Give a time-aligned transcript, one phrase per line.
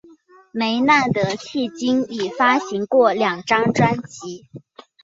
[0.51, 4.47] 梅纳德迄今已发行过两张专辑。